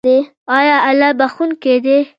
آیا 0.57 0.75
الله 0.89 1.09
بخښونکی 1.19 1.75
دی؟ 1.85 1.97